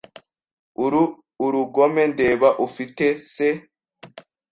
[0.85, 1.03] uru
[1.45, 3.47] Urugomo ndeba ufite se